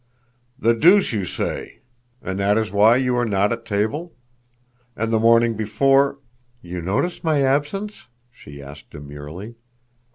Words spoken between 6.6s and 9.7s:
"You noticed my absence?" she asked demurely.